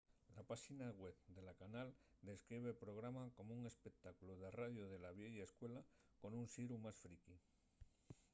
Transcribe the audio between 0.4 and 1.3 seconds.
páxina web